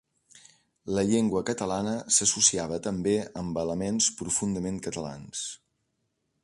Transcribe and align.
La 0.99 1.03
llengua 1.09 1.43
catalana 1.49 1.93
s'associava 2.15 2.81
també 2.89 3.15
amb 3.43 3.61
elements 3.65 4.09
"profundament" 4.23 4.85
catalans. 4.89 5.45